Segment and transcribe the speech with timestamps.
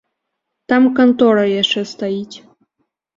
[0.71, 2.37] Там кантора яшчэ стаіць.